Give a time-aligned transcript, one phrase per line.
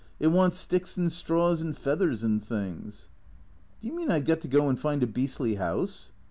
[0.19, 3.09] It wants sticks and straws and feathers and things
[3.81, 6.11] ""Do you mean I 've got to go and find a beastly house